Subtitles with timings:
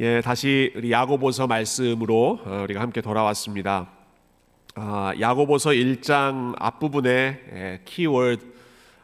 [0.00, 3.90] 예, 다시 우리 야고보서 말씀으로 어, 우리가 함께 돌아왔습니다.
[4.74, 8.42] 아, 야고보서 1장 앞부분의 예, 키워드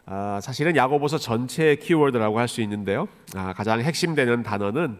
[0.06, 3.09] 아, 사실은 야고보서 전체의 키워드라고 할 수 있는데요.
[3.35, 4.96] 아, 가장 핵심되는 단어는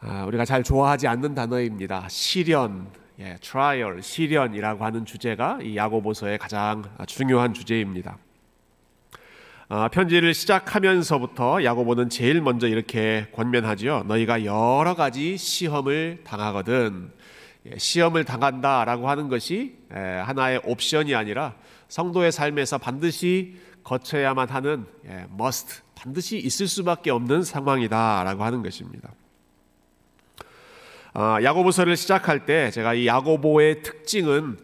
[0.00, 2.08] 아, 우리가 잘 좋아하지 않는 단어입니다.
[2.08, 2.88] 시련,
[3.20, 8.18] 예, trial, 시련이라고 하는 주제가 이 야고보서의 가장 중요한 주제입니다.
[9.74, 14.02] 아, 편지를 시작하면서부터 야고보는 제일 먼저 이렇게 권면하지요.
[14.06, 17.10] 너희가 여러 가지 시험을 당하거든.
[17.64, 21.54] 예, 시험을 당한다라고 하는 것이 예, 하나의 옵션이 아니라
[21.88, 29.08] 성도의 삶에서 반드시 거쳐야만 하는 예, must 반드시 있을 수밖에 없는 상황이다라고 하는 것입니다.
[31.14, 34.58] 아, 야고보서를 시작할 때 제가 이 야고보의 특징은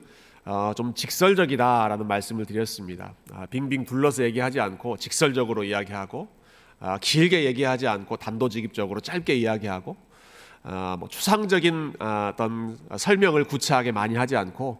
[0.51, 3.13] 어, 좀 직설적이다라는 말씀을 드렸습니다.
[3.35, 6.27] 아, 빙빙 둘러서 얘기하지 않고 직설적으로 이야기하고
[6.81, 9.95] 아, 길게 얘기하지 않고 단도직입적으로 짧게 이야기하고
[10.63, 14.79] 아, 뭐 추상적인 아, 어떤 설명을 구체하게 많이 하지 않고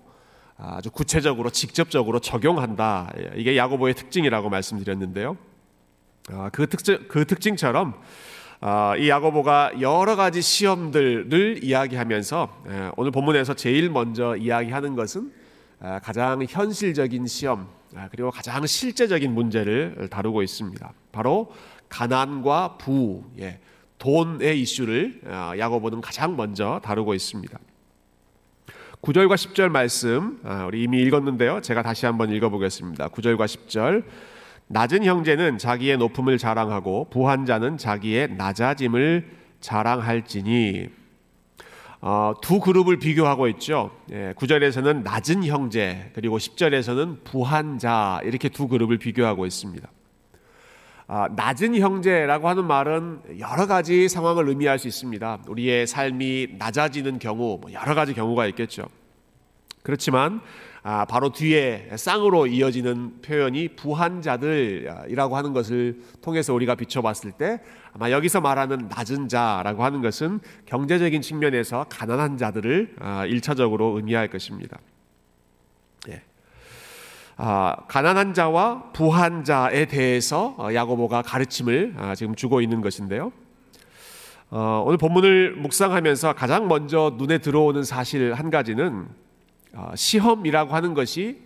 [0.57, 3.13] 아주 구체적으로 직접적으로 적용한다.
[3.37, 5.37] 이게 야고보의 특징이라고 말씀드렸는데요.
[6.33, 7.93] 아, 그 특징 그 특징처럼
[8.61, 15.48] 아, 이 야고보가 여러 가지 시험들을 이야기하면서 예, 오늘 본문에서 제일 먼저 이야기하는 것은 아,
[15.81, 20.93] 가장 현실적인 시험 아, 그리고 가장 실제적인 문제를 다루고 있습니다.
[21.13, 21.53] 바로
[21.89, 23.61] 가난과 부, 예,
[23.99, 27.59] 돈의 이슈를 아, 야고보는 가장 먼저 다루고 있습니다.
[29.01, 31.61] 9절과 10절 말씀 우리 이미 읽었는데요.
[31.61, 33.09] 제가 다시 한번 읽어보겠습니다.
[33.09, 34.05] 9절과 10절
[34.67, 40.98] 낮은 형제는 자기의 높음을 자랑하고 부한 자는 자기의 낮아짐을 자랑할지니
[42.01, 43.91] 어, 두 그룹을 비교하고 있죠.
[44.13, 49.89] 예, 9절에서는 낮은 형제 그리고 10절에서는 부한 자 이렇게 두 그룹을 비교하고 있습니다.
[51.11, 55.39] 아, 낮은 형제라고 하는 말은 여러 가지 상황을 의미할 수 있습니다.
[55.49, 58.87] 우리의 삶이 낮아지는 경우 뭐 여러 가지 경우가 있겠죠.
[59.83, 60.41] 그렇지만
[60.83, 67.61] 아, 바로 뒤에 쌍으로 이어지는 표현이 부한 자들이라고 하는 것을 통해서 우리가 비춰봤을 때
[67.93, 74.79] 아마 여기서 말하는 낮은 자라고 하는 것은 경제적인 측면에서 가난한 자들을 아, 일차적으로 의미할 것입니다.
[76.09, 76.23] 예.
[77.37, 83.33] 아, 가난한 자와 부한 자에 대해서 어, 야고보가 가르침을 아, 지금 주고 있는 것인데요.
[84.51, 89.28] 어, 오늘 본문을 묵상하면서 가장 먼저 눈에 들어오는 사실 한 가지는 어,
[89.95, 91.43] 시험이라고 하는 것이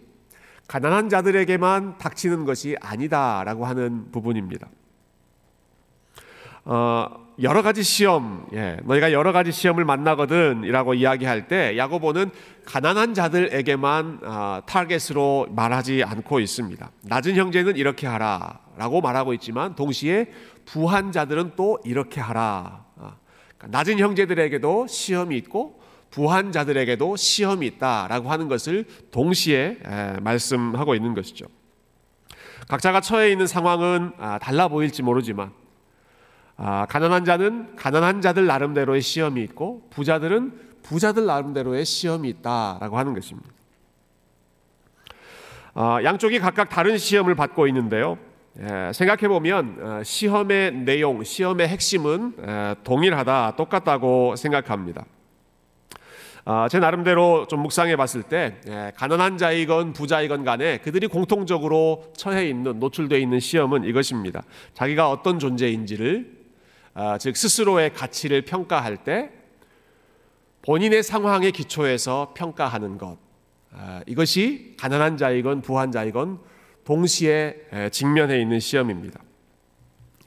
[0.68, 4.68] 가난한 자들에게만 닥치는 것이 아니다라고 하는 부분입니다.
[6.64, 12.30] 어, 여러 가지 시험, 예, 너희가 여러 가지 시험을 만나거든이라고 이야기할 때 야고보는
[12.64, 16.90] 가난한 자들에게만 어, 타겟으로 말하지 않고 있습니다.
[17.02, 20.30] 낮은 형제는 이렇게 하라라고 말하고 있지만 동시에
[20.64, 22.84] 부한 자들은 또 이렇게 하라.
[22.96, 23.12] 어,
[23.58, 25.81] 그러니까 낮은 형제들에게도 시험이 있고
[26.12, 29.78] 부한 자들에게도 시험이 있다라고 하는 것을 동시에
[30.20, 31.46] 말씀하고 있는 것이죠.
[32.68, 35.50] 각자가 처해 있는 상황은 아, 달라 보일지 모르지만
[36.56, 40.52] 아, 가난한 자는 가난한 자들 나름대로의 시험이 있고 부자들은
[40.82, 43.50] 부자들 나름대로의 시험이 있다라고 하는 것입니다.
[45.74, 48.18] 아, 양쪽이 각각 다른 시험을 받고 있는데요.
[48.92, 55.06] 생각해 보면 어, 시험의 내용, 시험의 핵심은 동일하다, 똑같다고 생각합니다.
[56.44, 62.48] 아, 제 나름대로 좀 묵상해 봤을 때 예, 가난한 자이건 부자이건 간에 그들이 공통적으로 처해
[62.48, 64.42] 있는 노출되어 있는 시험은 이것입니다.
[64.74, 66.42] 자기가 어떤 존재인지를
[66.94, 69.30] 아, 즉 스스로의 가치를 평가할 때
[70.62, 73.18] 본인의 상황에 기초해서 평가하는 것
[73.72, 76.40] 아, 이것이 가난한 자이건 부한 자이건
[76.84, 77.54] 동시에
[77.92, 79.20] 직면해 있는 시험입니다.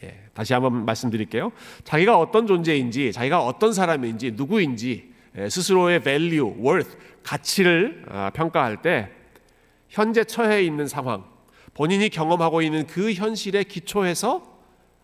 [0.04, 1.52] 예, 다시 한번 말씀드릴게요.
[1.84, 5.15] 자기가 어떤 존재인지, 자기가 어떤 사람인지, 누구인지 예,
[5.50, 9.12] 스스로의 value, worth, 가치를 아, 평가할 때
[9.90, 11.26] 현재 처해 있는 상황,
[11.74, 14.44] 본인이 경험하고 있는 그 현실에 기초해서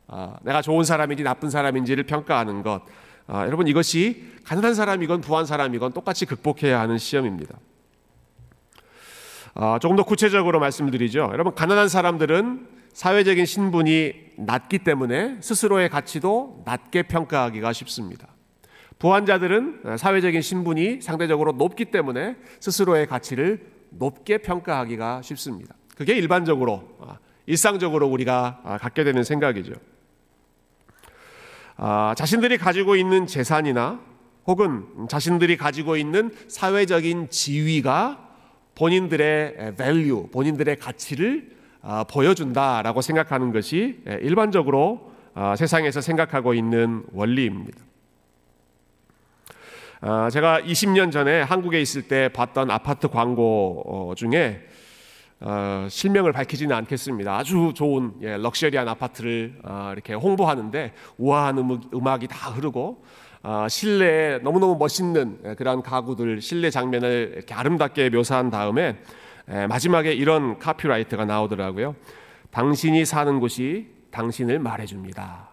[0.07, 2.81] 아, 내가 좋은 사람인지 나쁜 사람인지를 평가하는 것.
[3.27, 7.57] 아, 여러분 이것이 가난한 사람이건 부한 사람이건 똑같이 극복해야 하는 시험입니다.
[9.81, 11.29] 조금 더 구체적으로 말씀드리죠.
[11.33, 18.30] 여러분 가난한 사람들은 사회적인 신분이 낮기 때문에 스스로의 가치도 낮게 평가하기가 쉽습니다.
[19.01, 25.73] 부한자들은 사회적인 신분이 상대적으로 높기 때문에 스스로의 가치를 높게 평가하기가 쉽습니다.
[25.97, 27.17] 그게 일반적으로 아,
[27.47, 29.73] 일상적으로 우리가 아, 갖게 되는 생각이죠.
[31.77, 33.99] 아, 자신들이 가지고 있는 재산이나
[34.45, 38.29] 혹은 자신들이 가지고 있는 사회적인 지위가
[38.75, 41.49] 본인들의 value, 본인들의 가치를
[42.07, 45.11] 보여준다라고 생각하는 것이 일반적으로
[45.57, 47.90] 세상에서 생각하고 있는 원리입니다.
[50.03, 54.59] 아, 제가 20년 전에 한국에 있을 때 봤던 아파트 광고 어, 중에
[55.39, 57.37] 어, 실명을 밝히지는 않겠습니다.
[57.37, 61.57] 아주 좋은 예, 럭셔리한 아파트를 어, 이렇게 홍보하는데 우아한
[61.93, 63.03] 음악, 이 다 흐르고
[63.43, 68.97] 어, 실내에 너무너무 멋있는 예, 그런 가구들 실내 장면을 이렇게 아름답게 묘사한 다음에
[69.51, 71.95] 예, 마지막에 이런 카피라이트가 나오더라고요.
[72.49, 75.50] 당신이 사는 곳이 당신을 말해줍니다.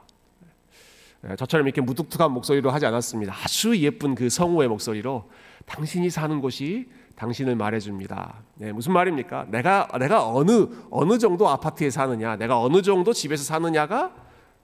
[1.31, 3.35] 예, 저처럼 이렇게 무뚝뚝한 목소리로 하지 않았습니다.
[3.35, 5.31] 아주 예쁜 그 성우의 목소리로
[5.67, 8.43] 당신이 사는 곳이 당신을 말해줍니다.
[8.55, 9.47] 네, 무슨 말입니까?
[9.51, 14.15] 내가 내가 어느 어느 정도 아파트에 사느냐, 내가 어느 정도 집에서 사느냐가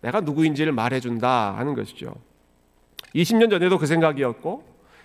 [0.01, 2.15] 내가 누구인지를 말해준다 하는 것이죠.
[3.15, 4.65] 20년 전에도 그 생각이었고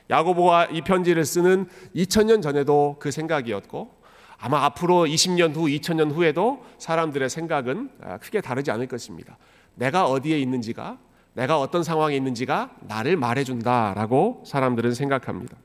[0.09, 3.99] 야고보가 이 편지를 쓰는 2000년 전에도 그 생각이었고
[4.37, 9.37] 아마 앞으로 20년 후, 2000년 후에도 사람들의 생각은 아, 크게 다르지 않을 것입니다.
[9.75, 10.97] 내가 어디에 있는지가
[11.33, 15.55] 내가 어떤 상황에 있는지가 나를 말해준다라고 사람들은 생각합니다.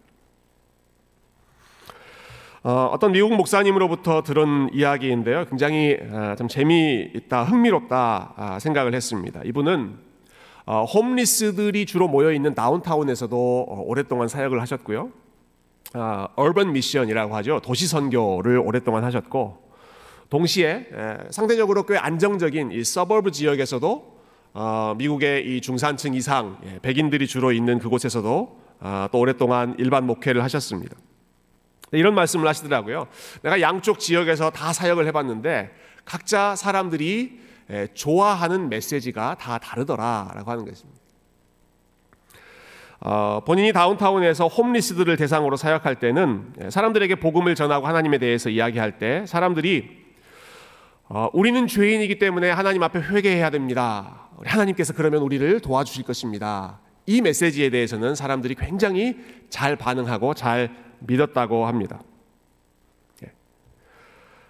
[2.62, 5.44] 어, 떤 미국 목사님으로부터 들은 이야기인데요.
[5.46, 9.43] 굉장히 아, 좀 재미있다, 흥미롭다 아, 생각을 했습니다.
[9.44, 9.99] 이분은
[10.64, 15.10] 어, 홈리스들이 주로 모여 있는 다운타운에서도 어, 오랫동안 사역을 하셨고요.
[15.94, 17.60] 어, 얼번 미션이라고 하죠.
[17.62, 19.62] 도시 선교를 오랫동안 하셨고
[20.31, 24.13] 동시에 에, 상대적으로 꽤 안정적인 이 서버브 지역에서도
[24.56, 30.44] 어, 미국의 이 중산층 이상 예, 백인들이 주로 있는 그곳에서도 어, 또 오랫동안 일반 목회를
[30.44, 30.96] 하셨습니다.
[31.90, 33.08] 이런 말씀을 하시더라고요.
[33.42, 35.72] 내가 양쪽 지역에서 다 사역을 해봤는데
[36.04, 37.40] 각자 사람들이
[37.70, 41.00] 예, 좋아하는 메시지가 다 다르더라라고 하는 것입니다.
[43.00, 49.26] 어, 본인이 다운타운에서 홈리스들을 대상으로 사역할 때는 예, 사람들에게 복음을 전하고 하나님에 대해서 이야기할 때
[49.26, 50.03] 사람들이
[51.08, 54.28] 어, 우리는 죄인이기 때문에 하나님 앞에 회개해야 됩니다.
[54.44, 56.80] 하나님께서 그러면 우리를 도와주실 것입니다.
[57.06, 59.16] 이 메시지에 대해서는 사람들이 굉장히
[59.50, 62.00] 잘 반응하고 잘 믿었다고 합니다.
[63.22, 63.32] 예.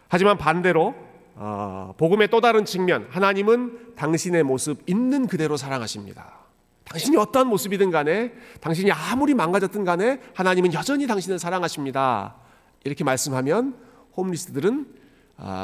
[0.09, 0.95] 하지만 반대로
[1.37, 6.39] 어, 복음의 또 다른 측면, 하나님은 당신의 모습 있는 그대로 사랑하십니다.
[6.85, 12.37] 당신이 어떠한 모습이든 간에, 당신이 아무리 망가졌든 간에, 하나님은 여전히 당신을 사랑하십니다.
[12.85, 13.75] 이렇게 말씀하면
[14.17, 15.04] 홈리스들은 아,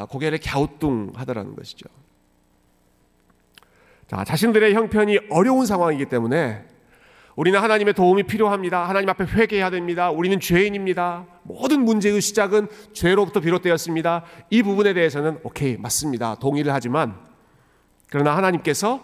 [0.09, 1.87] 고개를 갸우뚱하더라는 것이죠.
[4.07, 6.65] 자, 자신들의 형편이 어려운 상황이기 때문에
[7.37, 8.87] 우리는 하나님의 도움이 필요합니다.
[8.87, 10.11] 하나님 앞에 회개해야 됩니다.
[10.11, 11.25] 우리는 죄인입니다.
[11.43, 14.25] 모든 문제의 시작은 죄로부터 비롯되었습니다.
[14.49, 16.35] 이 부분에 대해서는 오케이, 맞습니다.
[16.35, 17.15] 동의를 하지만
[18.09, 19.01] 그러나 하나님께서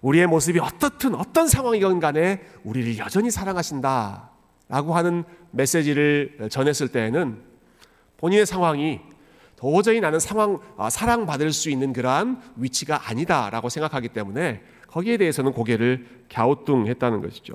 [0.00, 4.30] 우리의 모습이 어떻든 어떤 상황이건 간에 우리를 여전히 사랑하신다.
[4.68, 5.22] 라고 하는
[5.52, 7.42] 메시지를 전했을 때에는
[8.16, 9.00] 본인의 상황이
[9.62, 16.24] 도저히 나는 상황, 아, 사랑받을 수 있는 그러한 위치가 아니다라고 생각하기 때문에 거기에 대해서는 고개를
[16.32, 17.54] 갸우뚱했다는 것이죠.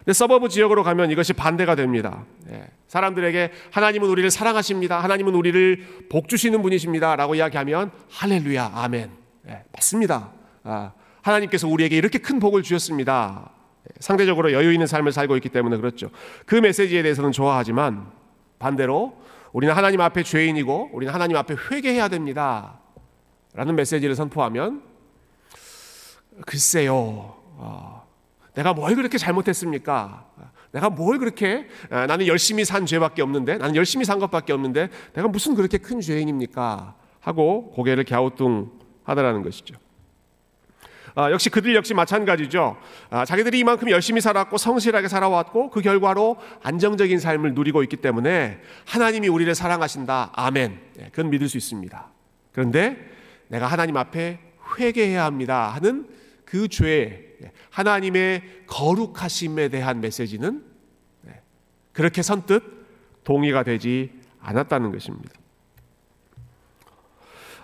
[0.00, 2.26] 근데 서버브 지역으로 가면 이것이 반대가 됩니다.
[2.46, 2.68] 네.
[2.88, 5.02] 사람들에게 하나님은 우리를 사랑하십니다.
[5.02, 9.10] 하나님은 우리를 복 주시는 분이십니다라고 이야기하면 할렐루야, 아멘.
[9.44, 10.30] 네, 맞습니다.
[10.64, 10.92] 아,
[11.22, 13.50] 하나님께서 우리에게 이렇게 큰 복을 주셨습니다.
[13.84, 16.10] 네, 상대적으로 여유 있는 삶을 살고 있기 때문에 그렇죠.
[16.44, 18.10] 그 메시지에 대해서는 좋아하지만
[18.58, 19.16] 반대로
[19.52, 22.80] 우리는 하나님 앞에 죄인이고 우리는 하나님 앞에 회개해야 됩니다.
[23.54, 24.82] 라는 메시지를 선포하면
[26.46, 27.36] 글쎄요.
[27.56, 28.06] 어,
[28.54, 30.26] 내가 뭘 그렇게 잘못했습니까?
[30.72, 35.28] 내가 뭘 그렇게 아, 나는 열심히 산 죄밖에 없는데 나는 열심히 산 것밖에 없는데 내가
[35.28, 36.94] 무슨 그렇게 큰 죄인입니까?
[37.20, 39.74] 하고 고개를 갸우뚱하더라는 것이죠.
[41.14, 42.76] 아, 역시 그들 역시 마찬가지죠.
[43.10, 49.28] 아, 자기들이 이만큼 열심히 살았고 성실하게 살아왔고 그 결과로 안정적인 삶을 누리고 있기 때문에 하나님이
[49.28, 50.32] 우리를 사랑하신다.
[50.34, 50.80] 아멘.
[50.96, 52.10] 네, 그건 믿을 수 있습니다.
[52.52, 52.96] 그런데
[53.48, 54.38] 내가 하나님 앞에
[54.78, 56.08] 회개해야 합니다 하는
[56.44, 57.36] 그 죄,
[57.70, 60.64] 하나님의 거룩하심에 대한 메시지는
[61.22, 61.40] 네,
[61.92, 62.62] 그렇게 선뜻
[63.24, 65.39] 동의가 되지 않았다는 것입니다.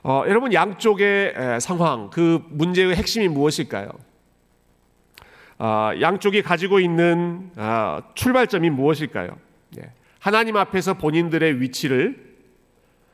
[0.09, 3.89] 어, 여러분 양쪽의 상황, 그 문제의 핵심이 무엇일까요?
[5.59, 9.37] 어, 양쪽이 가지고 있는 어, 출발점이 무엇일까요?
[9.79, 12.37] 예, 하나님 앞에서 본인들의 위치를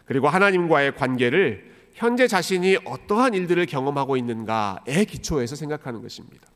[0.05, 6.47] 그리고 하나님과의 관계를 현재 자신이 어떠한 일들을 경험하고 있는가에 기초해서 생각하는 것입니다.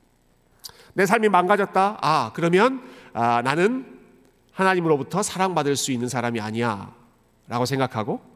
[0.92, 1.98] 내 삶이 망가졌다.
[2.02, 2.82] 아, 그러면
[3.14, 3.86] 아, 나는
[4.52, 6.94] 하나님으로부터 사랑받을 수 있는 사람이 아니야.
[7.48, 8.35] 라고 생각하고,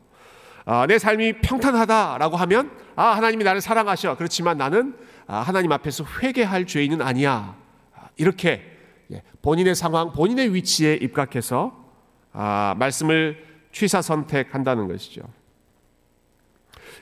[0.65, 4.17] 아, 내 삶이 평탄하다라고 하면, 아, 하나님이 나를 사랑하셔.
[4.17, 4.95] 그렇지만 나는
[5.27, 7.57] 아, 하나님 앞에서 회개할 죄인은 아니야.
[7.95, 8.63] 아, 이렇게
[9.13, 11.73] 예, 본인의 상황, 본인의 위치에 입각해서
[12.33, 15.23] 아, 말씀을 취사 선택한다는 것이죠.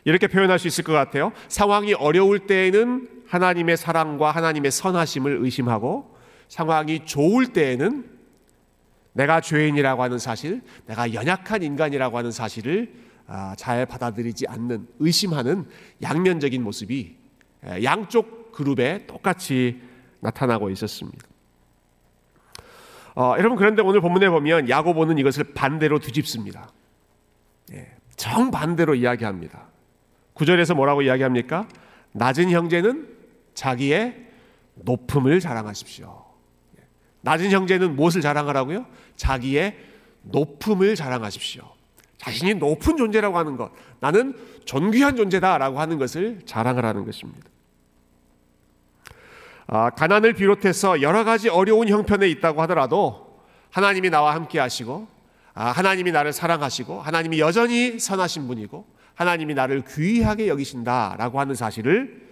[0.04, 1.32] 이렇게 표현할 수 있을 것 같아요.
[1.48, 6.16] 상황이 어려울 때에는 하나님의 사랑과 하나님의 선하심을 의심하고
[6.48, 8.08] 상황이 좋을 때에는
[9.12, 13.07] 내가 죄인이라고 하는 사실, 내가 연약한 인간이라고 하는 사실을 아,
[13.56, 15.66] 잘 받아들이지 않는 의심하는
[16.02, 17.16] 양면적인 모습이
[17.82, 19.80] 양쪽 그룹에 똑같이
[20.20, 21.26] 나타나고 있었습니다.
[23.14, 26.70] 어, 여러분 그런데 오늘 본문에 보면 야고보는 이것을 반대로 뒤집습니다.
[27.72, 29.66] 예, 정반대로 이야기합니다.
[30.34, 31.68] 구절에서 뭐라고 이야기합니까?
[32.12, 33.08] 낮은 형제는
[33.54, 34.24] 자기의
[34.76, 36.24] 높음을 자랑하십시오.
[36.78, 36.84] 예,
[37.22, 38.86] 낮은 형제는 무엇을 자랑하라고요?
[39.16, 39.76] 자기의
[40.22, 41.77] 높음을 자랑하십시오.
[42.18, 43.70] 자신이 높은 존재라고 하는 것,
[44.00, 47.48] 나는 존귀한 존재다라고 하는 것을 자랑을 하는 것입니다.
[49.68, 55.06] 아, 가난을 비롯해서 여러 가지 어려운 형편에 있다고 하더라도 하나님이 나와 함께 하시고
[55.54, 62.28] 아, 하나님이 나를 사랑하시고 하나님이 여전히 선하신 분이고 하나님이 나를 귀하게 여기신다라고 하는 사실을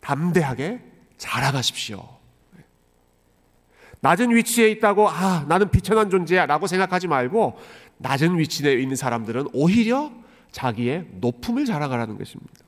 [0.00, 0.80] 담대하게
[1.16, 2.16] 자랑하십시오.
[4.00, 7.58] 낮은 위치에 있다고 아 나는 비천한 존재야라고 생각하지 말고
[7.98, 10.12] 낮은 위치에 있는 사람들은 오히려
[10.52, 12.66] 자기의 높음을 자랑하라는 것입니다.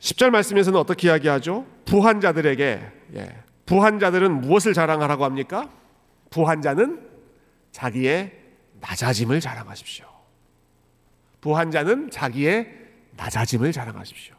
[0.00, 1.66] 10절 말씀에서는 어떻게 이야기하죠?
[1.84, 5.70] 부한 자들에게 예, 부한 자들은 무엇을 자랑하라고 합니까?
[6.30, 7.08] 부한 자는
[7.70, 8.32] 자기의
[8.80, 10.06] 낮아짐을 자랑하십시오.
[11.40, 12.72] 부한 자는 자기의
[13.16, 14.34] 낮아짐을 자랑하십시오.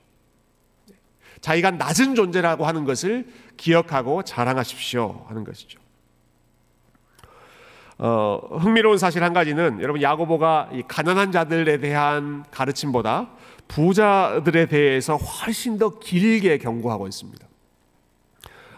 [1.39, 5.82] 자기가 낮은 존재라고 하는 것을 기억하고 자랑하십시오 하는 것이죠.
[7.97, 13.29] 어, 흥미로운 사실 한 가지는 여러분 야고보가 가난한 자들에 대한 가르침보다
[13.67, 17.47] 부자들에 대해서 훨씬 더 길게 경고하고 있습니다.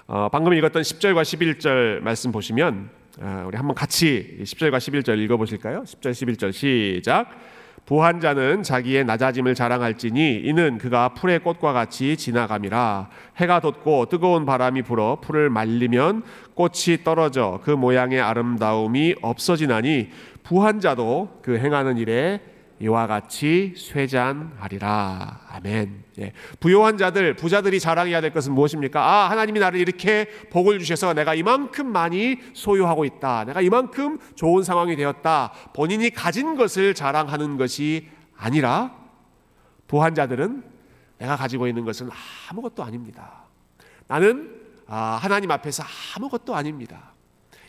[0.07, 5.83] 어, 방금 읽었던 10절과 11절 말씀 보시면 어, 우리 한번 같이 10절과 11절 읽어보실까요?
[5.83, 7.29] 10절 11절 시작.
[7.85, 13.09] 부한 자는 자기의 낮아짐을 자랑할지니 이는 그가 풀의 꽃과 같이 지나감이라.
[13.37, 16.23] 해가 돋고 뜨거운 바람이 불어 풀을 말리면
[16.55, 20.09] 꽃이 떨어져 그 모양의 아름다움이 없어지나니
[20.43, 22.41] 부한 자도 그 행하는 일에
[22.79, 25.41] 이와 같이 쇠잔하리라.
[25.49, 26.03] 아멘.
[26.19, 26.33] 예.
[26.59, 29.01] 부요한 자들, 부자들이 자랑해야 될 것은 무엇입니까?
[29.01, 33.45] 아, 하나님이 나를 이렇게 복을 주셔서 내가 이만큼 많이 소유하고 있다.
[33.45, 35.53] 내가 이만큼 좋은 상황이 되었다.
[35.73, 38.93] 본인이 가진 것을 자랑하는 것이 아니라
[39.87, 40.63] 부한 자들은
[41.17, 42.09] 내가 가지고 있는 것은
[42.49, 43.45] 아무것도 아닙니다.
[44.07, 44.53] 나는
[44.87, 45.83] 아, 하나님 앞에서
[46.15, 47.13] 아무것도 아닙니다.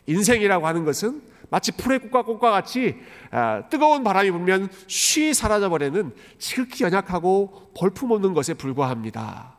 [0.05, 2.97] 인생이라고 하는 것은 마치 풀의 꽃과 꽃과 같이
[3.31, 9.57] 아, 뜨거운 바람이 불면 쉬 사라져 버리는 지극히 연약하고 볼품없는 것에 불과합니다.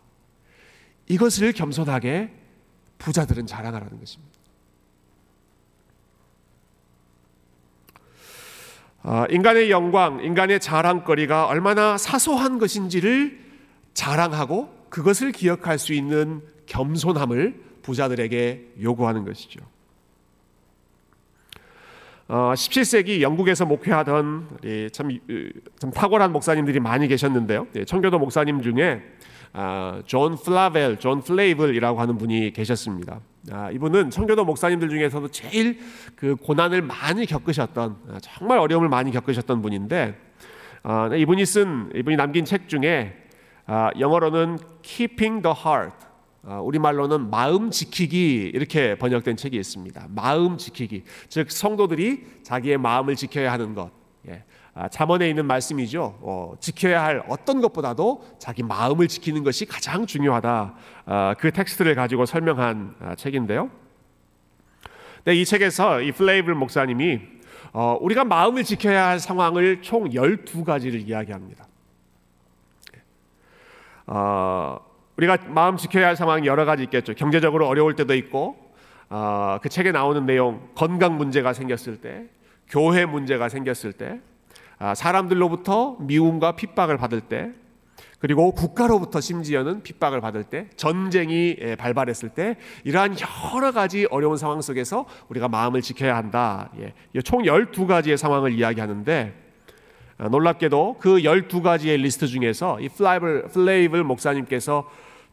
[1.08, 2.30] 이것을 겸손하게
[2.98, 4.38] 부자들은 자랑하라는 것입니다.
[9.02, 13.40] 아, 인간의 영광, 인간의 자랑거리가 얼마나 사소한 것인지를
[13.94, 19.60] 자랑하고 그것을 기억할 수 있는 겸손함을 부자들에게 요구하는 것이죠.
[22.30, 24.48] 어, 17세기 영국에서 목회하던
[24.92, 25.08] 참,
[25.78, 27.66] 참, 탁월한 목사님들이 많이 계셨는데요.
[27.74, 29.02] 예, 청교도 목사님 중에
[29.54, 33.20] 아, 존 플라벨, 존 플레이블이라고 하는 분이 계셨습니다.
[33.50, 35.78] 아, 이분은 청교도 목사님들 중에서도 제일
[36.16, 40.14] 그 고난을 많이 겪으셨던 아, 정말 어려움을 많이 겪으셨던 분인데
[40.82, 43.16] 아, 이분이 쓴 이분이 남긴 책 중에
[43.64, 46.07] 아, 영어로는 Keeping the Heart 어,
[46.42, 50.06] 우리말로는 마음 지키기 이렇게 번역된 책이 있습니다.
[50.10, 51.04] 마음 지키기.
[51.28, 53.90] 즉 성도들이 자기의 마음을 지켜야 하는 것.
[54.28, 54.44] 예.
[54.74, 56.18] 아, 잠언에 있는 말씀이죠.
[56.20, 60.74] 어, 지켜야 할 어떤 것보다도 자기 마음을 지키는 것이 가장 중요하다.
[61.06, 63.70] 아, 그 텍스트를 가지고 설명한 아, 책인데요.
[65.24, 67.20] 네, 이 책에서 이 플레이블 목사님이
[67.72, 71.66] 어, 우리가 마음을 지켜야 할 상황을 총 12가지를 이야기합니다.
[74.06, 74.78] 어,
[75.18, 77.12] 우리가 마음 지켜야 할 상황이 여러 가지 있겠죠.
[77.14, 78.56] 경제적으로 어려울 때도 있고,
[79.10, 82.26] 어, 그 책에 나오는 내용, 건강 문제가 생겼을 때,
[82.68, 84.20] 교회 문제가 생겼을 때,
[84.78, 87.50] 아, 사람들로부터 미움과 핍박을 받을 때,
[88.20, 93.16] 그리고 국가로부터 심지어는 핍박을 받을 때, 전쟁이 예, 발발했을 때, 이러한
[93.54, 96.70] 여러 가지 어려운 상황 속에서 우리가 마음을 지켜야 한다.
[96.78, 99.34] 예, 총 12가지의 상황을 이야기하는데,
[100.18, 104.88] 아, 놀랍게도 그 12가지의 리스트 중에서 이 플라이블, 플레이블 목사님께서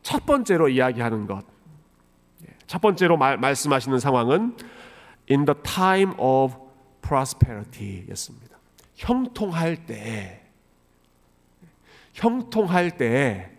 [0.05, 1.43] 첫 번째로 이야기하는 것,
[2.43, 4.55] 예, 첫 번째로 말, 말씀하시는 상황은
[5.31, 6.53] in the time of
[7.01, 8.55] prosperity였습니다.
[8.93, 10.43] 형통할 때,
[12.13, 13.51] 형통할 때,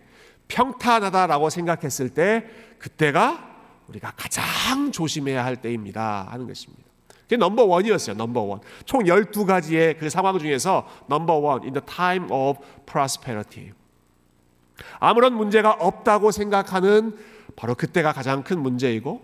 [0.47, 2.45] 평탄하다라고 생각했을 때,
[2.79, 3.57] 그때가
[3.89, 6.27] 우리가 가장 조심해야 할 때입니다.
[6.31, 6.85] 하는 것입니다.
[7.23, 8.15] 그게 넘버 원이었어요.
[8.15, 8.61] 넘버 원.
[8.85, 13.73] 총 12가지의 그 상황 중에서 넘버 원, in the time of prosperity.
[14.99, 17.17] 아무런 문제가 없다고 생각하는
[17.55, 19.21] 바로 그때가 가장 큰 문제이고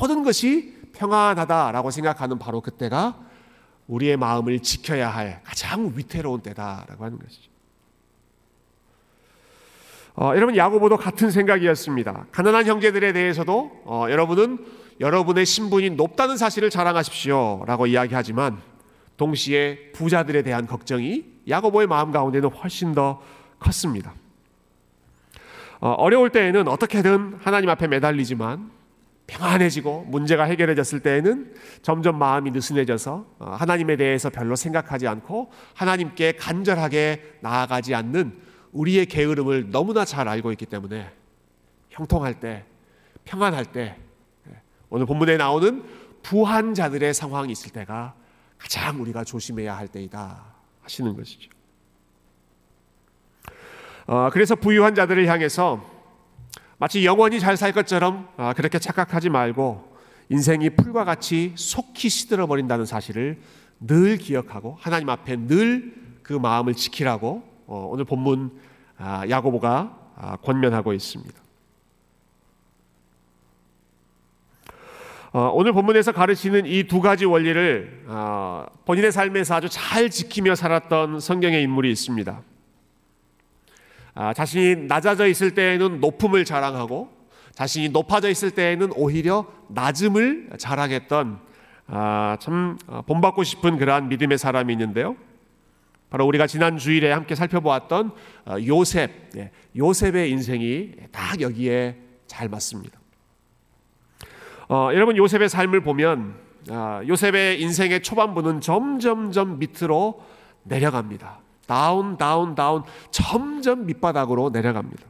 [0.00, 3.18] 모든 것이 평안하다라고 생각하는 바로 그때가
[3.86, 7.50] 우리의 마음을 지켜야 할 가장 위태로운 때다라고 하는 것이죠.
[10.14, 12.26] 어, 여러분 야고보도 같은 생각이었습니다.
[12.32, 14.58] 가난한 형제들에 대해서도 어, 여러분은
[15.00, 18.60] 여러분의 신분이 높다는 사실을 자랑하십시오라고 이야기하지만
[19.16, 23.22] 동시에 부자들에 대한 걱정이 야고보의 마음 가운데는 훨씬 더
[23.60, 24.12] 컸습니다.
[25.80, 28.70] 어, 어려울 때에는 어떻게든 하나님 앞에 매달리지만
[29.28, 37.38] 평안해지고 문제가 해결해졌을 때에는 점점 마음이 느슨해져서 어, 하나님에 대해서 별로 생각하지 않고 하나님께 간절하게
[37.40, 38.40] 나아가지 않는
[38.72, 41.10] 우리의 게으름을 너무나 잘 알고 있기 때문에
[41.90, 42.64] 형통할 때,
[43.24, 43.96] 평안할 때,
[44.48, 45.84] 예, 오늘 본문에 나오는
[46.22, 48.14] 부한 자들의 상황이 있을 때가
[48.56, 50.44] 가장 우리가 조심해야 할 때이다
[50.82, 51.50] 하시는 것이죠.
[54.08, 55.80] 어, 그래서 부유한 자들을 향해서
[56.78, 59.96] 마치 영원히 잘 살 것처럼 어, 그렇게 착각하지 말고
[60.30, 63.38] 인생이 풀과 같이 속히 시들어 버린다는 사실을
[63.80, 68.50] 늘 기억하고 하나님 앞에 늘 그 마음을 지키라고 어, 오늘 본문
[68.98, 71.34] 아, 야고보가 아, 권면하고 있습니다.
[75.32, 81.20] 어, 오늘 본문에서 가르치는 이 두 가지 원리를 어, 본인의 삶에서 아주 잘 지키며 살았던
[81.20, 82.42] 성경의 인물이 있습니다.
[84.20, 87.08] 아, 자신이 낮아져 있을 때에는 높음을 자랑하고
[87.52, 91.38] 자신이 높아져 있을 때에는 오히려 낮음을 자랑했던
[92.40, 95.14] 참 본받고 싶은 그러한 믿음의 사람이 있는데요.
[96.10, 98.10] 바로 우리가 지난 주일에 함께 살펴보았던
[98.46, 101.96] 어, 요셉, 예, 요셉의 인생이 딱 여기에
[102.26, 102.98] 잘 맞습니다.
[104.68, 106.34] 어, 여러분 요셉의 삶을 보면
[106.70, 110.24] 아, 요셉의 인생의 초반부는 점점점 밑으로
[110.64, 111.47] 내려갑니다.
[111.68, 115.04] 다운, 다운, 다운, 점점 밑바닥으로 내려갑니다.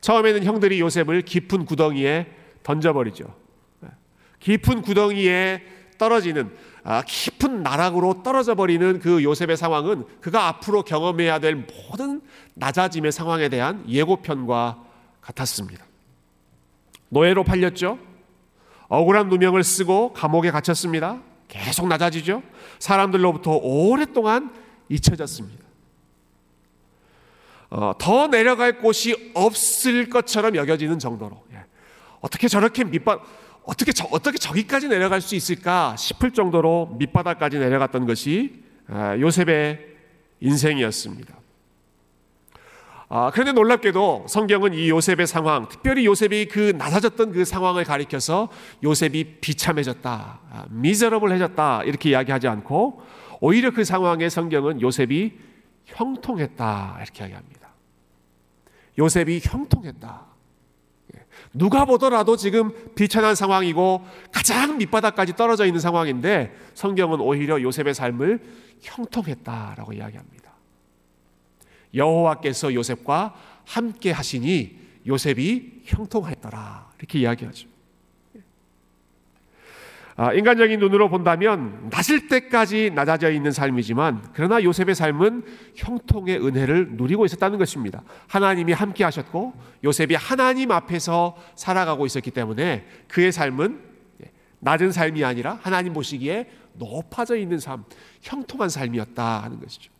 [0.00, 2.26] 처음에는 형들이 요셉을 깊은 구덩이에
[2.64, 3.24] 던져버리죠.
[3.84, 3.88] 예,
[4.40, 5.62] 깊은 구덩이에
[5.96, 6.52] 떨어지는
[6.82, 12.20] 아, 깊은 나락으로 떨어져 버리는 그 요셉의 상황은 그가 앞으로 경험해야 될 모든
[12.54, 14.82] 낮아짐의 상황에 대한 예고편과
[15.20, 15.84] 같았습니다.
[17.10, 17.98] 노예로 팔렸죠.
[18.88, 21.20] 억울한 누명을 쓰고 감옥에 갇혔습니다.
[21.46, 22.42] 계속 낮아지죠.
[22.80, 25.64] 사람들로부터 오랫동안 잊혀졌습니다.
[27.70, 31.64] 어, 더 내려갈 곳이 없을 것처럼 여겨지는 정도로 예.
[32.20, 33.18] 어떻게 저렇게 밑바
[33.64, 39.86] 어떻게 저, 어떻게 저기까지 내려갈 수 있을까 싶을 정도로 밑바닥까지 내려갔던 것이 아, 요셉의
[40.40, 41.34] 인생이었습니다.
[43.08, 48.48] 아, 그런데 놀랍게도 성경은 이 요셉의 상황, 특별히 요셉이 그 낮아졌던 그 상황을 가리켜서
[48.82, 53.02] 요셉이 비참해졌다, 아, 미저러블해졌다 이렇게 이야기하지 않고
[53.40, 55.32] 오히려 그 상황에 성경은 요셉이
[55.86, 57.68] 형통했다 이렇게 이야기합니다.
[58.98, 60.34] 요셉이 형통했다.
[61.52, 68.40] 누가 보더라도 지금 비천한 상황이고 가장 밑바닥까지 떨어져 있는 상황인데 성경은 오히려 요셉의 삶을
[68.80, 70.52] 형통했다라고 이야기합니다.
[71.94, 73.34] 여호와께서 요셉과
[73.66, 77.73] 함께 하시니 요셉이 형통했더라 이렇게 이야기하죠.
[80.16, 87.24] 아, 인간적인 눈으로 본다면 낮을 때까지 낮아져 있는 삶이지만 그러나 요셉의 삶은 형통의 은혜를 누리고
[87.24, 88.02] 있었다는 것입니다.
[88.28, 93.80] 하나님이 함께 하셨고 요셉이 하나님 앞에서 살아가고 있었기 때문에 그의 삶은
[94.60, 97.84] 낮은 삶이 아니라 하나님 보시기에 높아져 있는 삶,
[98.22, 99.92] 형통한 삶이었다 하는 것이죠.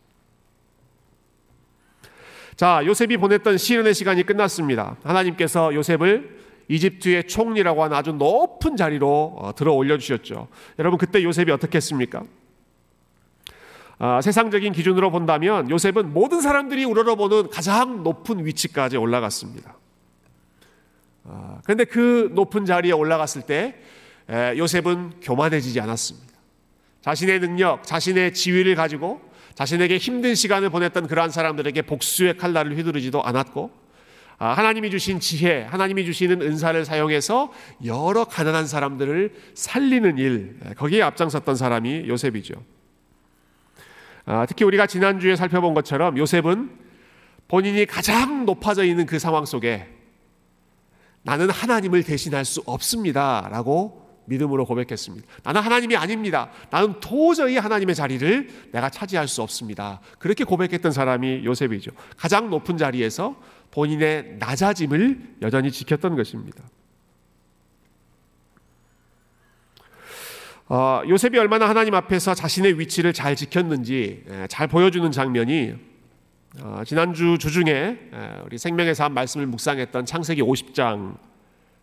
[2.55, 4.95] 자, 요셉이 보냈던 시련의 시간이 끝났습니다.
[5.03, 10.47] 하나님께서 요셉을 이집트의 총리라고 하는 아주 높은 자리로 어, 들어 올려주셨죠.
[10.79, 12.23] 여러분 그때 요셉이 어떻게 했습니까?
[13.97, 19.77] 아, 세상적인 기준으로 본다면 요셉은 모든 사람들이 우러러보는 가장 높은 위치까지 올라갔습니다.
[21.23, 23.75] 아, 그런데 그 높은 자리에 올라갔을 때
[24.29, 26.33] 에, 요셉은 교만해지지 않았습니다.
[27.01, 29.21] 자신의 능력, 자신의 지위를 가지고
[29.53, 33.84] 자신에게 힘든 시간을 보냈던 그러한 사람들에게 복수의 칼날을 휘두르지도 않았고 아,
[34.37, 37.51] 하나님이 주신 지혜, 하나님이 주시는 은사를 사용해서
[37.85, 42.55] 여러 가난한 사람들을 살리는 일, 거기에 앞장섰던 사람이 요셉이죠.
[44.25, 46.71] 아, 특히 우리가 지난주에 살펴본 것처럼 요셉은
[47.47, 49.87] 본인이 가장 높아져 있는 그 상황 속에
[51.21, 53.47] 나는 하나님을 대신할 수 없습니다.
[53.51, 55.27] 라고 믿음으로 고백했습니다.
[55.43, 56.49] 나는 하나님이 아닙니다.
[56.69, 60.01] 나는 도저히 하나님의 자리를 내가 차지할 수 없습니다.
[60.19, 61.91] 그렇게 고백했던 사람이 요셉이죠.
[62.17, 63.35] 가장 높은 자리에서
[63.75, 66.63] 본인의 낮아짐을 여전히 지켰던 것입니다.
[70.67, 75.75] 어, 요셉이 얼마나 하나님 앞에서 자신의 위치를 잘 지켰는지 예, 잘 보여주는 장면이
[76.61, 77.99] 어, 지난주 주중에
[78.45, 81.17] 우리 생명의 삶 말씀을 묵상했던 창세기 50장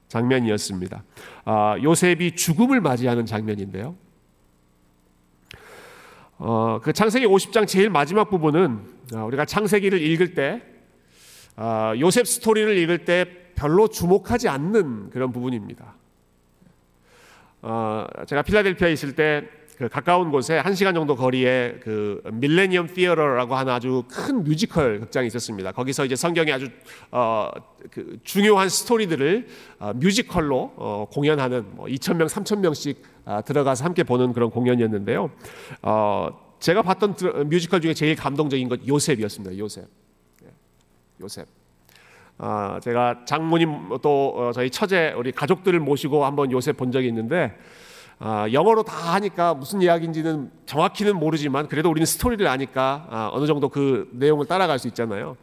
[0.08, 1.04] 장면이었습니다.
[1.44, 3.94] 어, 요셉이 죽음을 맞이하는 장면인데요.
[6.38, 8.80] 어, 그 창세기 50장 제일 마지막 부분은
[9.14, 10.71] 어, 우리가 창세기를 읽을 때 어,
[12.00, 15.94] 요셉 스토리를 읽을 때 별로 주목하지 않는 그런 부분입니다.
[17.62, 23.56] 어, 제가 필라델피아에 있을 때 그 가까운 곳에 한 시간 정도 거리에 그 밀레니엄 Theater라고
[23.56, 25.72] 하는 아주 큰 뮤지컬 극장이 있었습니다.
[25.72, 26.68] 거기서 이제 성경의 아주
[27.10, 27.50] 어,
[27.90, 29.46] 그 중요한 스토리들을
[29.80, 35.30] 어, 뮤지컬로 어, 공연하는 뭐 2천 명, 3천 명씩 아, 들어가서 함께 보는 그런 공연이었는데요.
[35.82, 36.28] 어,
[36.60, 39.58] 제가 봤던 뮤지컬 중에 제일 감동적인 것 요셉이었습니다.
[39.58, 39.86] 요셉, 예,
[41.22, 41.46] 요셉.
[42.38, 47.56] 아, 제가 장모님 또 어, 저희 처제 우리 가족들을 모시고 한번 요셉 본 적이 있는데.
[48.24, 53.68] 아, 영어로 다 하니까 무슨 이야기인지는 정확히는 모르지만 그래도 우리는 스토리를 아니까 아, 어느 정도
[53.68, 55.36] 그 내용을 따라갈 수 있잖아요.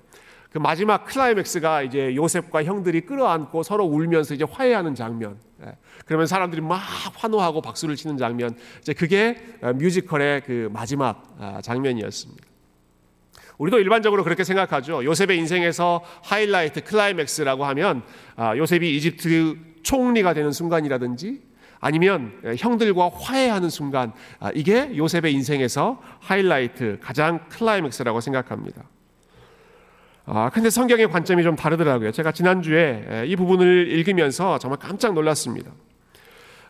[0.50, 5.38] 그 마지막 클라이맥스가 이제 요셉과 형들이 끌어안고 서로 울면서 이제 화해하는 장면.
[5.62, 5.76] 예.
[6.06, 6.80] 그러면 사람들이 막
[7.16, 8.56] 환호하고 박수를 치는 장면.
[8.80, 12.49] 이제 그게 아, 뮤지컬의 그 마지막 아, 장면이었습니다.
[13.60, 15.04] 우리도 일반적으로 그렇게 생각하죠.
[15.04, 18.02] 요셉의 인생에서 하이라이트, 클라이맥스라고 하면
[18.36, 21.42] 아, 요셉이 이집트 총리가 되는 순간이라든지
[21.82, 28.84] 아니면 형들과 화해하는 순간 아, 이게 요셉의 인생에서 하이라이트 가장 클라이맥스라고 생각합니다.
[30.26, 32.12] 아 근데 성경의 관점이 좀 다르더라고요.
[32.12, 35.72] 제가 지난주에 이 부분을 읽으면서 정말 깜짝 놀랐습니다.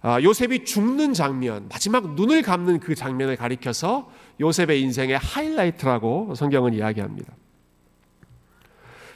[0.02, 7.34] 아, 요셉이 죽는 장면, 마지막 눈을 감는 그 장면을 가리켜서 요셉의 인생의 하이라이트라고 성경은 이야기합니다.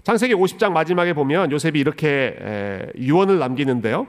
[0.04, 4.06] 창세기 50장 마지막에 보면 요셉이 이렇게 유언을 남기는데요.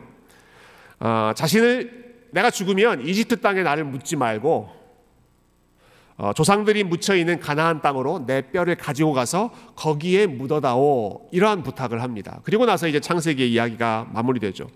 [0.98, 4.84] 어, 자신을 내가 죽으면 이집트 땅에 나를 묻지 말고
[6.16, 12.40] 어, 조상들이 묻혀 있는 가나안 땅으로 내 뼈를 가지고 가서 거기에 묻어다오 이러한 부탁을 합니다.
[12.44, 14.68] 그리고 나서 이제 창세기의 이야기가 마무리되죠.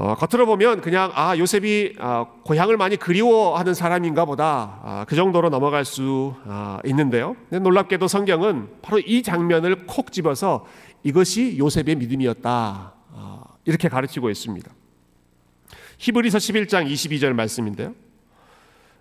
[0.00, 5.50] 어, 겉으로 보면 그냥 아 요셉이 어, 고향을 많이 그리워하는 사람인가 보다 아, 그 정도로
[5.50, 7.34] 넘어갈 수 아, 있는데요.
[7.50, 10.64] 놀랍게도 성경은 바로 이 장면을 콕 집어서
[11.02, 12.94] 이것이 요셉의 믿음이었다
[13.64, 14.70] 이렇게 가르치고 있습니다.
[15.98, 17.92] 히브리서 11장 22절 말씀인데요.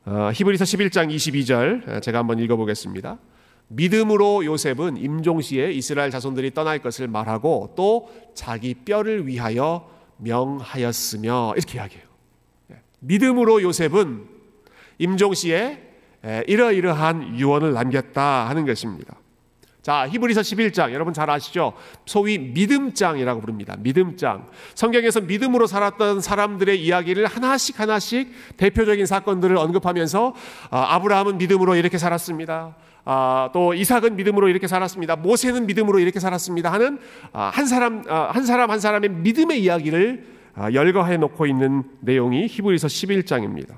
[0.06, 3.20] 어, 히브리서 11장 22절 어, 제가 한번 읽어보겠습니다.
[3.68, 11.78] 믿음으로 요셉은 임종 시에 이스라엘 자손들이 떠날 것을 말하고 또 자기 뼈를 위하여 명하였으며 이렇게
[11.78, 12.08] 이야기해요.
[12.72, 12.82] 예.
[13.00, 14.28] 믿음으로 요셉은
[15.00, 15.84] 임종시에
[16.48, 19.16] 이러이러한 유언을 남겼다 하는 것입니다.
[19.88, 21.72] 자, 히브리서 11장 여러분 잘 아시죠?
[22.06, 23.78] 소위 믿음장이라고 부릅니다.
[23.80, 24.48] 믿음장.
[24.76, 30.36] 성경에서 믿음으로 살았던 사람들의 이야기를 하나씩 하나씩 대표적인 사건들을 언급하면서
[30.72, 32.76] 아, 브라함은 믿음으로 이렇게 살았습니다.
[33.10, 35.16] 아, 또 이삭은 믿음으로 이렇게 살았습니다.
[35.16, 36.74] 모세는 믿음으로 이렇게 살았습니다.
[36.74, 37.00] 하는
[37.32, 42.48] 아, 한 사람 아, 한 사람 한 사람의 믿음의 이야기를 아, 열거해 놓고 있는 내용이
[42.48, 43.78] 히브리서 11장입니다.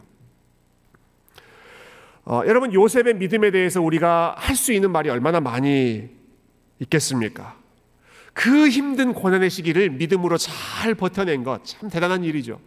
[2.25, 6.09] 어, 여러분 요셉의 믿음에 대해서 우리가 할 수 있는 말이 얼마나 많이
[6.79, 7.55] 있겠습니까?
[8.33, 12.59] 그 힘든 고난의 시기를 믿음으로 잘 버텨낸 것 참 대단한 일이죠.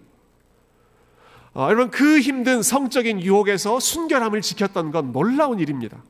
[1.55, 6.03] 어, 여러분 그 힘든 성적인 유혹에서 순결함을 지켰던 건 놀라운 일입니다.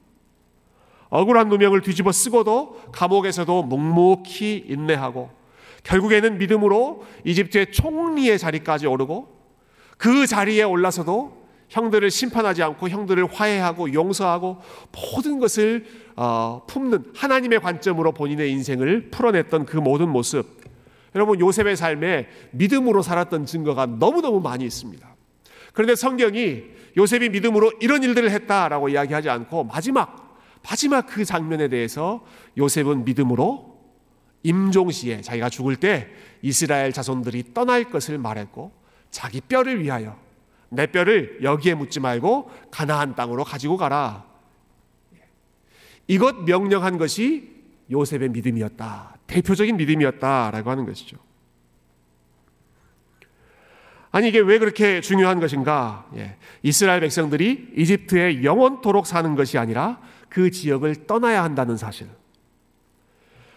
[1.12, 5.30] 억울한 누명을 뒤집어 쓰고도 감옥에서도 묵묵히 인내하고
[5.84, 9.28] 결국에는 믿음으로 이집트의 총리의 자리까지 오르고
[9.98, 14.62] 그 자리에 올라서도 형들을 심판하지 않고 형들을 화해하고 용서하고
[15.14, 15.84] 모든 것을
[16.16, 20.62] 어, 품는 하나님의 관점으로 본인의 인생을 풀어냈던 그 모든 모습.
[21.14, 25.06] 여러분 요셉의 삶에 믿음으로 살았던 증거가 너무너무 많이 있습니다.
[25.74, 26.62] 그런데 성경이
[26.96, 30.21] 요셉이 믿음으로 이런 일들을 했다라고 이야기하지 않고 마지막
[30.62, 32.24] 마지막 그 장면에 대해서
[32.56, 33.72] 요셉은 믿음으로
[34.42, 36.08] 임종시에 자기가 죽을 때
[36.40, 38.72] 이스라엘 자손들이 떠날 것을 말했고
[39.10, 40.18] 자기 뼈를 위하여
[40.68, 44.24] 내 뼈를 여기에 묻지 말고 가나안 땅으로 가지고 가라.
[46.08, 47.50] 이것 명령한 것이
[47.90, 49.18] 요셉의 믿음이었다.
[49.26, 51.18] 대표적인 믿음이었다라고 하는 것이죠.
[54.10, 56.06] 아니 이게 왜 그렇게 중요한 것인가?
[56.16, 56.36] 예.
[56.62, 60.00] 이스라엘 백성들이 이집트에 영원토록 사는 것이 아니라
[60.32, 62.08] 그 지역을 떠나야 한다는 사실.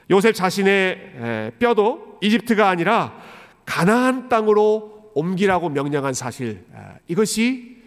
[0.10, 3.18] 요셉 자신의 뼈도 이집트가 아니라
[3.66, 7.78] 가나안 땅으로 옮기라고 명령한 사실 아, 이것이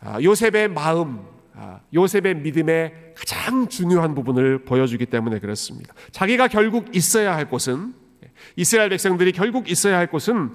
[0.00, 1.20] 아, 요셉의 마음,
[1.54, 5.94] 아, 요셉의 믿음의 가장 중요한 부분을 보여주기 때문에 그렇습니다.
[6.10, 7.94] 자기가 결국 있어야 할 곳은
[8.56, 10.50] 이스라엘 백성들이 결국 있어야 할 곳은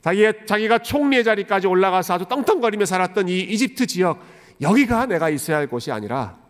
[0.00, 4.22] 자기의, 자기가 총리의 자리까지 올라가서 아주 떵떵거리며 살았던 이 이집트 지역
[4.62, 6.43] 여기가 내가 있어야 할 곳이 아니라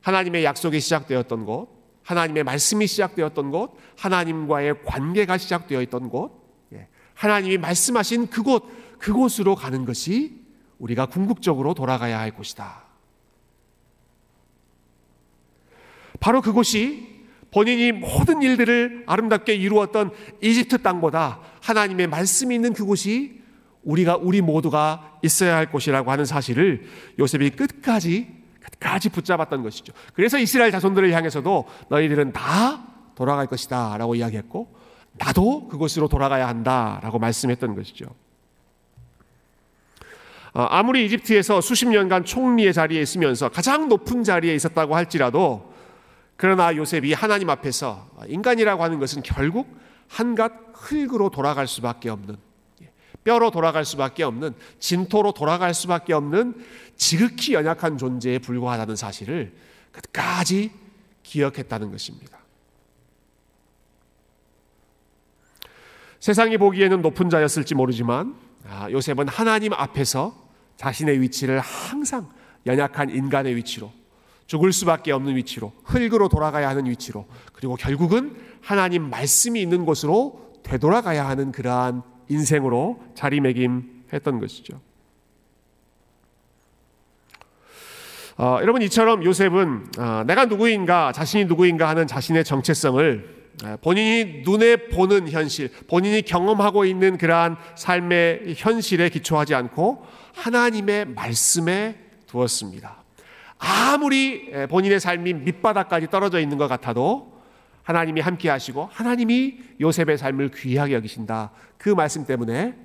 [0.00, 6.32] 하나님의 약속이 시작되었던 곳, 하나님의 말씀이 시작되었던 곳, 하나님과의 관계가 시작되어 있던 곳,
[6.72, 8.64] 예, 하나님이 말씀하신 그곳,
[8.98, 10.40] 그곳으로 가는 것이
[10.78, 12.84] 우리가 궁극적으로 돌아가야 할 곳이다.
[16.18, 17.08] 바로 그곳이
[17.50, 23.40] 본인이 모든 일들을 아름답게 이루었던 이집트 땅보다 하나님의 말씀이 있는 그곳이
[23.82, 26.86] 우리가 우리 모두가 있어야 할 곳이라고 하는 사실을
[27.18, 29.92] 요셉이 끝까지 끝까지 붙잡았던 것이죠.
[30.14, 32.82] 그래서 이스라엘 자손들을 향해서도 너희들은 다
[33.14, 34.74] 돌아갈 것이다 라고 이야기했고
[35.12, 38.06] 나도 그곳으로 돌아가야 한다 라고 말씀했던 것이죠.
[40.52, 45.72] 어, 아무리 이집트에서 수십 년간 총리의 자리에 있으면서 가장 높은 자리에 있었다고 할지라도
[46.36, 52.36] 그러나 요셉이 하나님 앞에서 인간이라고 하는 것은 결국 한갓 흙으로 돌아갈 수밖에 없는
[53.24, 56.54] 뼈로 돌아갈 수밖에 없는 진토로 돌아갈 수밖에 없는
[56.96, 59.52] 지극히 연약한 존재에 불과하다는 사실을
[59.92, 60.70] 끝까지
[61.22, 62.38] 기억했다는 것입니다.
[66.18, 68.34] 세상이 보기에는 높은 자였을지 모르지만
[68.68, 70.34] 아, 요셉은 하나님 앞에서
[70.76, 72.30] 자신의 위치를 항상
[72.66, 73.90] 연약한 인간의 위치로
[74.46, 81.26] 죽을 수밖에 없는 위치로 흙으로 돌아가야 하는 위치로 그리고 결국은 하나님 말씀이 있는 곳으로 되돌아가야
[81.26, 84.80] 하는 그러한 인생으로 자리매김했던 것이죠.
[88.38, 93.40] 어, 여러분 이처럼 요셉은 어, 내가 누구인가 자신이 누구인가 하는 자신의 정체성을
[93.82, 103.04] 본인이 눈에 보는 현실, 본인이 경험하고 있는 그러한 삶의 현실에 기초하지 않고 하나님의 말씀에 두었습니다.
[103.58, 107.39] 아무리 본인의 삶이 밑바닥까지 떨어져 있는 것 같아도
[107.82, 111.50] 하나님이 함께 하시고 하나님이 요셉의 삶을 귀하게 여기신다.
[111.78, 112.76] 그 말씀 때문에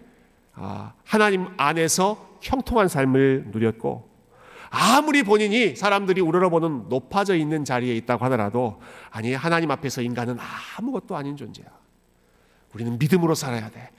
[0.53, 4.09] 아, 하나님 안에서 형통한 삶을 누렸고
[4.69, 10.37] 아무리 본인이 사람들이 우러러보는 높아져 있는 자리에 있다고 하더라도 아니 하나님 앞에서 인간은
[10.77, 11.67] 아무것도 아닌 존재야.
[12.73, 13.89] 우리는 믿음으로 살아야 돼.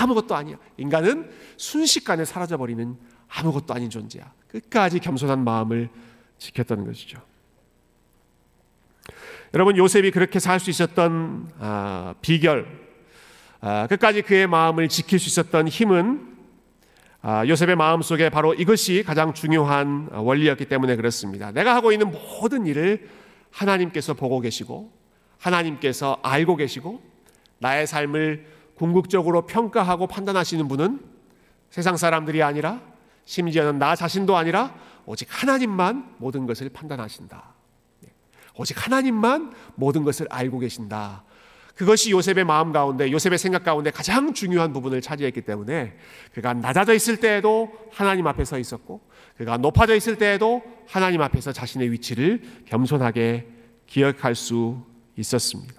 [0.00, 0.56] 아무것도 아니야.
[0.78, 2.96] 인간은 순식간에 사라져 버리는
[3.28, 4.32] 아무것도 아닌 존재야.
[4.48, 5.90] 끝까지 겸손한 마음을
[6.38, 7.20] 지켰던 것이죠.
[9.56, 12.66] 여러분 요셉이 그렇게 살 수 있었던 아, 비결,
[13.62, 16.36] 아, 끝까지 그의 마음을 지킬 수 있었던 힘은
[17.22, 21.52] 아, 요셉의 마음 속에 바로 이것이 가장 중요한 원리였기 때문에 그렇습니다.
[21.52, 23.08] 내가 하고 있는 모든 일을
[23.50, 24.92] 하나님께서 보고 계시고
[25.38, 27.00] 하나님께서 알고 계시고
[27.58, 31.00] 나의 삶을 궁극적으로 평가하고 판단하시는 분은
[31.70, 32.82] 세상 사람들이 아니라
[33.24, 34.74] 심지어는 나 자신도 아니라
[35.06, 37.55] 오직 하나님만 모든 것을 판단하신다.
[38.56, 38.62] 네.
[38.62, 41.24] 오직 하나님만 모든 것을 알고 계신다.
[41.74, 45.94] 그것이 요셉의 마음 가운데, 요셉의 생각 가운데 가장 중요한 부분을 차지했기 때문에
[46.32, 49.02] 그가 낮아져 있을 때에도 하나님 앞에 서 있었고,
[49.36, 53.46] 그가 높아져 있을 때에도 하나님 앞에서 자신의 위치를 겸손하게
[53.86, 54.82] 기억할 수
[55.16, 55.74] 있었습니다.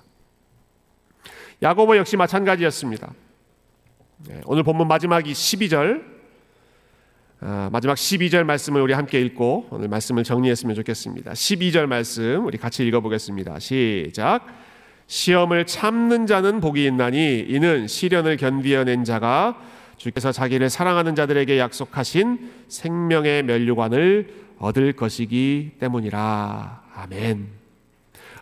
[1.64, 3.12] 야고보 역시 마찬가지였습니다.
[4.28, 6.17] 네, 오늘 본문 마지막 이 12절 아,
[7.40, 11.34] 마지막 12절 말씀을 우리 함께 읽고 오늘 말씀을 정리했으면 좋겠습니다.
[11.34, 13.60] 12절 말씀 우리 같이 읽어보겠습니다.
[13.60, 14.48] 시작.
[15.06, 19.58] 시험을 참는 자는 복이 있나니 이는 시련을 견디어낸 자가
[19.98, 26.84] 주께서 자기를 사랑하는 자들에게 약속하신 생명의 면류관을 얻을 것이기 때문이라.
[26.96, 27.48] 아멘.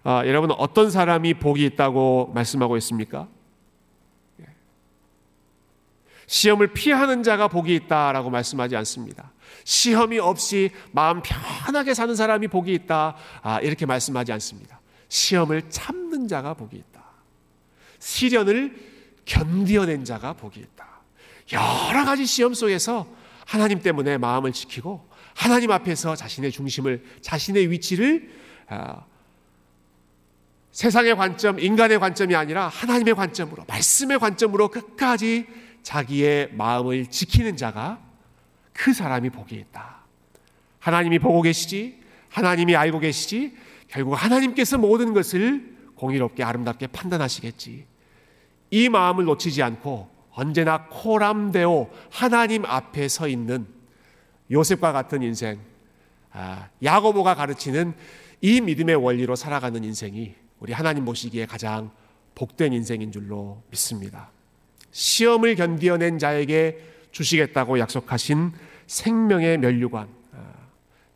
[0.03, 3.27] 아, 여러분 어떤 사람이 복이 있다고 말씀하고 있습니까?
[6.27, 9.31] 시험을 피하는 자가 복이 있다라고 말씀하지 않습니다.
[9.63, 13.15] 시험이 없이 마음 편하게 사는 사람이 복이 있다.
[13.41, 14.79] 아, 이렇게 말씀하지 않습니다.
[15.09, 17.03] 시험을 참는 자가 복이 있다.
[17.99, 18.75] 시련을
[19.25, 20.85] 견디어낸 자가 복이 있다.
[21.53, 23.07] 여러 가지 시험 속에서
[23.45, 28.29] 하나님 때문에 마음을 지키고 하나님 앞에서 자신의 중심을, 자신의 위치를
[28.67, 29.05] 아,
[30.71, 35.45] 세상의 관점, 인간의 관점이 아니라 하나님의 관점으로, 말씀의 관점으로 끝까지
[35.85, 38.01] 자기의 마음을 지키는 자가
[38.73, 39.97] 그 사람이 복이 있다.
[40.79, 43.55] 하나님이 보고 계시지, 하나님이 알고 계시지,
[43.87, 47.85] 결국 하나님께서 모든 것을 공의롭게 아름답게 판단하시겠지.
[48.71, 53.67] 이 마음을 놓치지 않고 언제나 코람데오 하나님 앞에 서 있는
[54.49, 55.59] 요셉과 같은 인생,
[56.31, 57.93] 아, 야고보가 가르치는
[58.41, 61.91] 이 믿음의 원리로 살아가는 인생이 우리 하나님 보시기에 가장
[62.33, 64.34] 복된 인생인 줄로 믿습니다.
[64.95, 66.79] 시험을 견디어낸 자에게
[67.12, 68.53] 주시겠다고 약속하신
[68.88, 70.08] 생명의 면류관.
[70.31, 70.38] 아,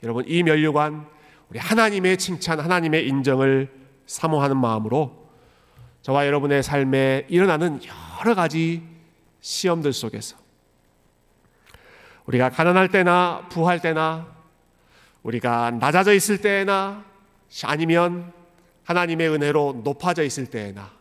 [0.04, 1.08] 여러분 이 면류관
[1.50, 3.72] 우리 하나님의 칭찬, 하나님의 인정을
[4.06, 5.30] 사모하는 마음으로
[6.02, 7.80] 저와 여러분의 삶에 일어나는
[8.20, 8.84] 여러 가지
[9.40, 10.36] 시험들 속에서
[12.26, 14.28] 우리가 가난할 때나 부할 때나
[15.24, 17.06] 우리가 낮아져 있을 때나
[17.64, 18.34] 아니면
[18.84, 20.92] 하나님의 은혜로 높아져 있을 때나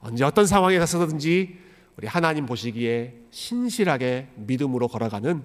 [0.00, 1.69] 언제 어떤 상황에 서든지
[2.00, 5.42] 우리 하나님 보시기에 신실하게 믿음으로 걸어가는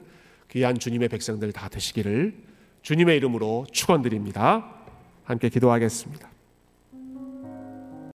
[0.50, 2.34] 귀한 주님의 백성들 다 되시기를
[2.82, 4.66] 주님의 이름으로 축원드립니다.
[5.26, 6.35] 함께 기도하겠습니다.